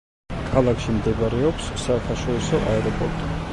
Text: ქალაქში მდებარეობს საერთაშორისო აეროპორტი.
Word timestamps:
ქალაქში 0.53 0.95
მდებარეობს 0.95 1.69
საერთაშორისო 1.83 2.65
აეროპორტი. 2.73 3.33